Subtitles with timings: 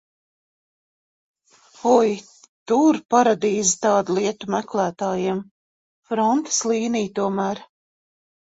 [1.89, 2.07] Oi,
[2.71, 5.45] tur paradīze tādu lietu meklētājiem,
[6.11, 7.63] frontes līnija tomēr.